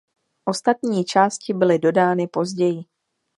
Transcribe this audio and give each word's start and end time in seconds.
Ostatní 0.45 1.03
části 1.05 1.53
byly 1.53 1.79
dodány 1.79 2.27
později. 2.27 2.85